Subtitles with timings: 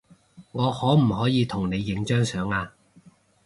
[0.53, 2.73] 我可唔可以同你影張相呀